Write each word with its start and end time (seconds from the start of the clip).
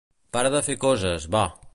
Para 0.37 0.51
de 0.55 0.61
fer 0.69 0.77
coses, 0.85 1.29
va. 1.37 1.47